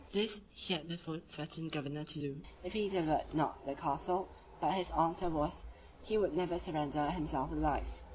This 0.11 0.41
he 0.55 0.73
had 0.73 0.87
before 0.89 1.19
threatened 1.29 1.67
the 1.67 1.73
governor 1.75 2.03
to 2.03 2.19
do, 2.19 2.41
if 2.63 2.73
he 2.73 2.89
delivered 2.89 3.33
not 3.35 3.63
the 3.67 3.75
castle: 3.75 4.27
but 4.59 4.73
his 4.73 4.89
answer 4.89 5.29
was, 5.29 5.63
"he 6.03 6.17
would 6.17 6.33
never 6.35 6.57
surrender 6.57 7.07
himself 7.11 7.51
alive." 7.51 8.01